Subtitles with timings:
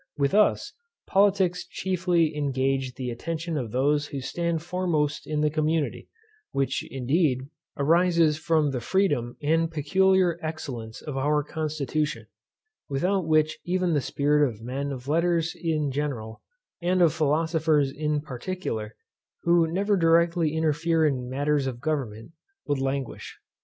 [0.17, 0.73] With us,
[1.05, 6.09] politics chiefly engage the attention of those who stand foremost in the community,
[6.51, 7.41] which, indeed,
[7.77, 12.25] arises from the freedom and peculiar excellence of our constitution,
[12.89, 16.41] without which even the spirit of men of letters in general,
[16.81, 18.95] and of philosophers in particular,
[19.43, 22.31] who never directly interfere in matters of government,
[22.65, 23.37] would languish.